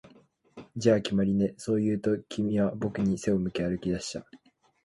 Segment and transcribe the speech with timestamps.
[0.77, 4.25] 「じゃあ、決まりね」、そう言うと、君は僕に背を向け歩き出した